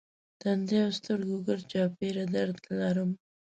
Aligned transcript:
تندی 0.39 0.77
او 0.85 0.91
سترګو 0.99 1.37
ګرد 1.47 1.63
چاپېره 1.71 2.23
درد 2.35 2.57
لرم. 2.79 3.09